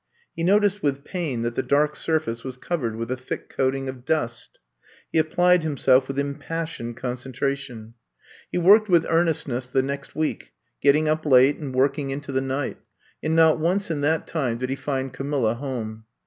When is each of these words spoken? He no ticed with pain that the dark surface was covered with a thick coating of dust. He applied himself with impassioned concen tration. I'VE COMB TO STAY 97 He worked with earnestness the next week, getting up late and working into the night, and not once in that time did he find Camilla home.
He 0.35 0.43
no 0.43 0.59
ticed 0.59 0.81
with 0.81 1.03
pain 1.03 1.43
that 1.43 1.53
the 1.53 1.61
dark 1.61 1.95
surface 1.95 2.43
was 2.43 2.57
covered 2.57 2.95
with 2.95 3.11
a 3.11 3.15
thick 3.15 3.49
coating 3.49 3.87
of 3.87 4.03
dust. 4.03 4.57
He 5.11 5.19
applied 5.19 5.61
himself 5.61 6.07
with 6.07 6.17
impassioned 6.17 6.97
concen 6.97 7.33
tration. 7.33 7.71
I'VE 7.77 7.83
COMB 7.85 7.85
TO 7.85 7.93
STAY 7.93 8.57
97 8.57 8.63
He 8.63 8.69
worked 8.71 8.89
with 8.89 9.05
earnestness 9.07 9.67
the 9.67 9.83
next 9.83 10.15
week, 10.15 10.53
getting 10.81 11.07
up 11.07 11.23
late 11.23 11.57
and 11.57 11.75
working 11.75 12.09
into 12.09 12.31
the 12.31 12.41
night, 12.41 12.79
and 13.21 13.35
not 13.35 13.59
once 13.59 13.91
in 13.91 14.01
that 14.01 14.25
time 14.25 14.57
did 14.57 14.71
he 14.71 14.75
find 14.75 15.13
Camilla 15.13 15.53
home. 15.53 16.05